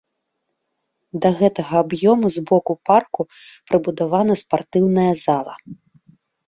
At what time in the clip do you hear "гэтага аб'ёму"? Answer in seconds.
1.41-2.25